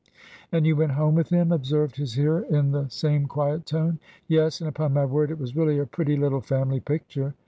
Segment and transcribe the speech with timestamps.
[0.51, 3.99] "And you went home with him?" observed his hearer, in the same quiet tone.
[4.27, 7.35] "Yes; and upon my word it was really a pretty little family picture.